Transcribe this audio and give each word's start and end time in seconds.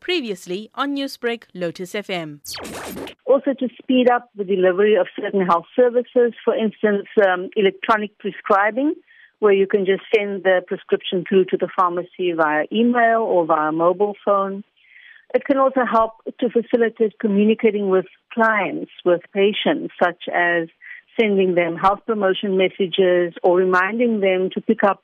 Previously 0.00 0.70
on 0.74 0.96
Newsbreak, 0.96 1.44
Lotus 1.54 1.92
FM. 1.92 2.40
Also, 3.26 3.52
to 3.54 3.68
speed 3.80 4.10
up 4.10 4.28
the 4.34 4.44
delivery 4.44 4.96
of 4.96 5.06
certain 5.20 5.46
health 5.46 5.66
services, 5.76 6.32
for 6.44 6.54
instance, 6.56 7.06
um, 7.26 7.48
electronic 7.54 8.18
prescribing, 8.18 8.94
where 9.38 9.52
you 9.52 9.66
can 9.66 9.86
just 9.86 10.02
send 10.14 10.42
the 10.42 10.62
prescription 10.66 11.24
through 11.28 11.44
to 11.46 11.56
the 11.56 11.68
pharmacy 11.78 12.32
via 12.36 12.64
email 12.72 13.20
or 13.20 13.46
via 13.46 13.72
mobile 13.72 14.14
phone. 14.24 14.64
It 15.34 15.44
can 15.44 15.58
also 15.58 15.82
help 15.90 16.12
to 16.40 16.50
facilitate 16.50 17.18
communicating 17.20 17.88
with 17.88 18.06
clients, 18.32 18.90
with 19.04 19.20
patients, 19.32 19.94
such 20.02 20.24
as 20.32 20.68
sending 21.18 21.54
them 21.54 21.76
health 21.76 22.00
promotion 22.06 22.56
messages 22.56 23.34
or 23.42 23.56
reminding 23.56 24.20
them 24.20 24.50
to 24.54 24.60
pick 24.60 24.82
up 24.82 25.02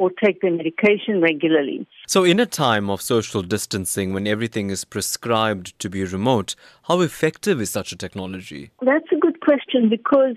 or 0.00 0.10
take 0.24 0.40
their 0.40 0.50
medication 0.50 1.20
regularly. 1.20 1.86
So, 2.06 2.24
in 2.24 2.40
a 2.40 2.46
time 2.46 2.88
of 2.88 3.02
social 3.02 3.42
distancing 3.42 4.14
when 4.14 4.26
everything 4.26 4.70
is 4.70 4.82
prescribed 4.84 5.78
to 5.78 5.90
be 5.90 6.02
remote, 6.04 6.56
how 6.84 7.02
effective 7.02 7.60
is 7.60 7.68
such 7.68 7.92
a 7.92 7.96
technology? 7.96 8.70
That's 8.80 9.12
a 9.12 9.16
good 9.16 9.40
question 9.40 9.90
because 9.90 10.36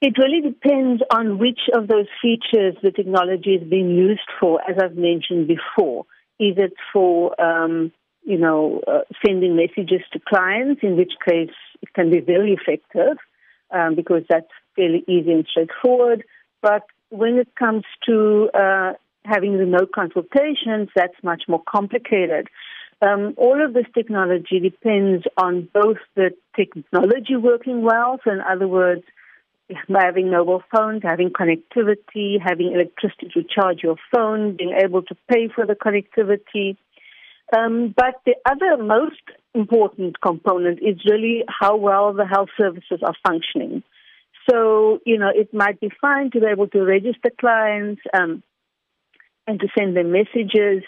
it 0.00 0.14
really 0.18 0.40
depends 0.40 1.02
on 1.12 1.38
which 1.38 1.60
of 1.74 1.88
those 1.88 2.06
features 2.22 2.74
the 2.82 2.90
technology 2.90 3.50
is 3.56 3.68
being 3.68 3.90
used 3.90 4.28
for, 4.40 4.58
as 4.68 4.76
I've 4.82 4.96
mentioned 4.96 5.48
before. 5.48 6.06
Is 6.40 6.56
it 6.56 6.72
for, 6.90 7.38
um, 7.38 7.92
you 8.22 8.38
know, 8.38 8.80
uh, 8.88 9.02
sending 9.24 9.54
messages 9.54 10.00
to 10.14 10.18
clients, 10.26 10.80
in 10.82 10.96
which 10.96 11.12
case 11.28 11.54
it 11.82 11.92
can 11.94 12.10
be 12.10 12.20
very 12.20 12.56
effective 12.58 13.18
um, 13.70 13.96
because 13.96 14.22
that's 14.30 14.54
fairly 14.76 15.04
easy 15.06 15.30
and 15.30 15.46
straightforward. 15.48 16.24
But 16.62 16.84
when 17.10 17.36
it 17.36 17.54
comes 17.56 17.84
to 18.06 18.50
uh, 18.54 18.92
having 19.24 19.56
remote 19.56 19.90
consultations, 19.94 20.88
that's 20.94 21.16
much 21.22 21.44
more 21.48 21.62
complicated. 21.66 22.48
Um, 23.02 23.34
all 23.36 23.64
of 23.64 23.74
this 23.74 23.86
technology 23.94 24.60
depends 24.60 25.24
on 25.36 25.68
both 25.72 25.98
the 26.14 26.30
technology 26.56 27.36
working 27.36 27.82
well, 27.82 28.18
so 28.24 28.30
in 28.30 28.40
other 28.40 28.68
words, 28.68 29.02
having 29.88 30.30
mobile 30.30 30.62
phones, 30.74 31.02
having 31.02 31.30
connectivity, 31.30 32.36
having 32.42 32.72
electricity 32.72 33.30
to 33.34 33.42
charge 33.42 33.82
your 33.82 33.96
phone, 34.14 34.56
being 34.56 34.76
able 34.82 35.02
to 35.02 35.16
pay 35.30 35.48
for 35.54 35.66
the 35.66 35.74
connectivity. 35.74 36.76
Um, 37.56 37.94
but 37.96 38.20
the 38.24 38.36
other 38.50 38.82
most 38.82 39.22
important 39.54 40.20
component 40.20 40.80
is 40.80 40.98
really 41.08 41.44
how 41.48 41.76
well 41.76 42.12
the 42.12 42.26
health 42.26 42.50
services 42.58 43.00
are 43.02 43.14
functioning. 43.26 43.82
So, 44.48 45.00
you 45.06 45.18
know, 45.18 45.30
it 45.34 45.54
might 45.54 45.80
be 45.80 45.90
fine 46.00 46.30
to 46.32 46.40
be 46.40 46.46
able 46.46 46.68
to 46.68 46.82
register 46.82 47.30
clients 47.38 48.02
um, 48.12 48.42
and 49.46 49.60
to 49.60 49.68
send 49.78 49.96
them 49.96 50.12
messages, 50.12 50.82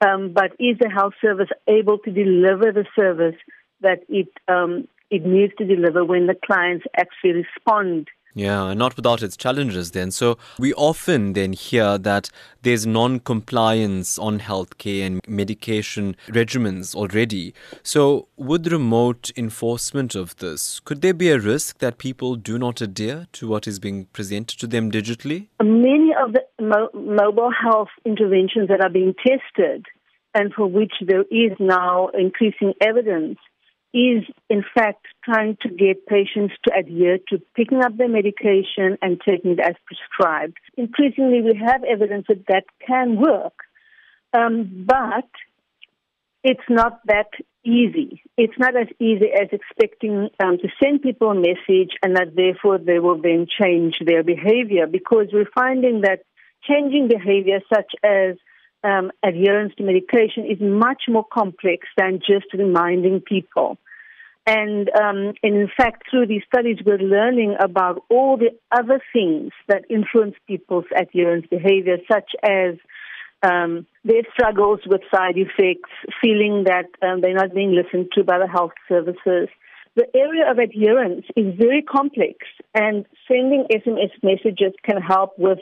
um, 0.00 0.32
but 0.32 0.52
is 0.58 0.78
the 0.78 0.88
health 0.88 1.14
service 1.20 1.48
able 1.68 1.98
to 1.98 2.10
deliver 2.10 2.72
the 2.72 2.86
service 2.96 3.36
that 3.80 4.00
it 4.08 4.28
um, 4.48 4.88
it 5.10 5.24
needs 5.26 5.52
to 5.58 5.64
deliver 5.64 6.04
when 6.04 6.26
the 6.26 6.36
clients 6.46 6.86
actually 6.96 7.44
respond 7.44 8.08
yeah, 8.34 8.72
not 8.74 8.96
without 8.96 9.22
its 9.22 9.36
challenges 9.36 9.90
then. 9.90 10.10
So 10.10 10.38
we 10.58 10.72
often 10.74 11.32
then 11.32 11.52
hear 11.52 11.98
that 11.98 12.30
there's 12.62 12.86
non-compliance 12.86 14.18
on 14.18 14.40
healthcare 14.40 15.06
and 15.06 15.20
medication 15.26 16.16
regimens 16.28 16.94
already. 16.94 17.54
So 17.82 18.28
with 18.36 18.70
remote 18.70 19.30
enforcement 19.36 20.14
of 20.14 20.36
this, 20.36 20.80
could 20.80 21.02
there 21.02 21.14
be 21.14 21.30
a 21.30 21.38
risk 21.38 21.78
that 21.78 21.98
people 21.98 22.36
do 22.36 22.58
not 22.58 22.80
adhere 22.80 23.26
to 23.32 23.48
what 23.48 23.66
is 23.66 23.78
being 23.78 24.06
presented 24.06 24.58
to 24.60 24.66
them 24.66 24.90
digitally? 24.90 25.48
Many 25.62 26.12
of 26.14 26.32
the 26.32 26.42
mo- 26.60 26.90
mobile 26.94 27.50
health 27.50 27.88
interventions 28.04 28.68
that 28.68 28.80
are 28.82 28.90
being 28.90 29.14
tested 29.26 29.86
and 30.34 30.52
for 30.54 30.66
which 30.66 30.92
there 31.04 31.24
is 31.30 31.52
now 31.58 32.08
increasing 32.08 32.74
evidence 32.80 33.38
is 33.92 34.24
in 34.48 34.64
fact 34.74 35.06
trying 35.24 35.56
to 35.62 35.68
get 35.68 36.06
patients 36.06 36.54
to 36.64 36.72
adhere 36.76 37.18
to 37.28 37.40
picking 37.56 37.82
up 37.82 37.96
their 37.96 38.08
medication 38.08 38.96
and 39.02 39.20
taking 39.26 39.52
it 39.52 39.60
as 39.60 39.74
prescribed. 39.84 40.56
Increasingly, 40.76 41.42
we 41.42 41.60
have 41.64 41.82
evidence 41.84 42.26
that 42.28 42.46
that 42.48 42.64
can 42.86 43.16
work, 43.20 43.54
um, 44.32 44.86
but 44.86 45.28
it's 46.44 46.68
not 46.68 47.00
that 47.06 47.30
easy. 47.64 48.22
It's 48.36 48.58
not 48.58 48.76
as 48.76 48.86
easy 48.98 49.26
as 49.34 49.48
expecting 49.52 50.30
um, 50.42 50.58
to 50.58 50.68
send 50.82 51.02
people 51.02 51.30
a 51.30 51.34
message 51.34 51.92
and 52.02 52.16
that 52.16 52.34
therefore 52.34 52.78
they 52.78 52.98
will 52.98 53.20
then 53.20 53.46
change 53.60 53.96
their 54.04 54.22
behavior 54.22 54.86
because 54.86 55.26
we're 55.32 55.50
finding 55.54 56.02
that 56.02 56.20
changing 56.66 57.08
behavior 57.08 57.60
such 57.72 57.92
as 58.02 58.36
um, 58.82 59.10
adherence 59.22 59.74
to 59.76 59.82
medication 59.82 60.46
is 60.46 60.58
much 60.60 61.02
more 61.08 61.24
complex 61.24 61.86
than 61.96 62.20
just 62.20 62.46
reminding 62.52 63.20
people. 63.20 63.78
And, 64.46 64.88
um, 64.90 65.34
and 65.42 65.54
in 65.54 65.68
fact, 65.76 66.04
through 66.10 66.26
these 66.26 66.42
studies, 66.52 66.78
we're 66.84 66.98
learning 66.98 67.56
about 67.60 68.02
all 68.08 68.36
the 68.36 68.50
other 68.72 69.00
things 69.12 69.52
that 69.68 69.84
influence 69.90 70.34
people's 70.46 70.86
adherence 70.96 71.46
behavior, 71.50 71.98
such 72.10 72.30
as 72.42 72.74
um, 73.42 73.86
their 74.04 74.22
struggles 74.32 74.80
with 74.86 75.02
side 75.14 75.36
effects, 75.36 75.90
feeling 76.22 76.64
that 76.64 76.86
um, 77.02 77.20
they're 77.20 77.34
not 77.34 77.54
being 77.54 77.74
listened 77.74 78.08
to 78.14 78.24
by 78.24 78.38
the 78.38 78.48
health 78.48 78.72
services. 78.88 79.48
The 79.96 80.06
area 80.14 80.50
of 80.50 80.58
adherence 80.58 81.26
is 81.36 81.54
very 81.58 81.82
complex, 81.82 82.38
and 82.74 83.06
sending 83.28 83.66
SMS 83.70 84.12
messages 84.22 84.72
can 84.84 85.00
help 85.00 85.38
with 85.38 85.58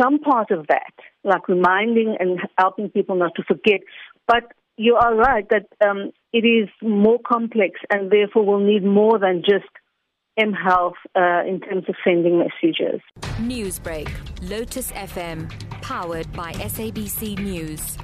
some 0.00 0.18
part 0.18 0.50
of 0.50 0.66
that, 0.68 0.92
like 1.24 1.48
reminding 1.48 2.16
and 2.18 2.40
helping 2.58 2.90
people 2.90 3.16
not 3.16 3.34
to 3.36 3.42
forget. 3.42 3.80
But 4.26 4.52
you 4.76 4.94
are 4.94 5.14
right 5.14 5.46
that 5.50 5.66
um, 5.86 6.12
it 6.32 6.46
is 6.46 6.68
more 6.82 7.18
complex 7.26 7.80
and 7.90 8.10
therefore 8.10 8.46
will 8.46 8.64
need 8.64 8.84
more 8.84 9.18
than 9.18 9.42
just 9.44 9.68
mHealth 10.38 10.92
uh, 11.16 11.46
in 11.46 11.60
terms 11.60 11.84
of 11.88 11.96
sending 12.04 12.38
messages. 12.38 13.00
Newsbreak, 13.40 14.08
Lotus 14.48 14.92
FM, 14.92 15.50
powered 15.82 16.32
by 16.32 16.52
SABC 16.52 17.38
News. 17.40 17.98